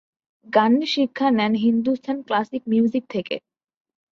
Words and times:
গানের 0.47 0.87
শিক্ষা 0.87 1.27
নেন 1.31 1.53
হিন্দুস্থান 1.63 2.17
ক্লাসিক 2.27 2.61
মিউজিক 2.67 3.03
থেকে। 3.09 3.35